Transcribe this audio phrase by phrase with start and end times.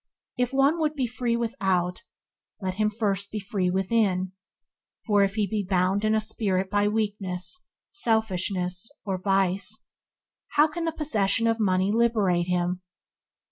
[0.35, 2.01] If one would be free without,
[2.59, 4.31] let him first be free within,
[5.05, 9.85] for if he be bound in a spirit by weakness, selfishness, or vice,
[10.53, 12.81] how can the possession of money liberate him!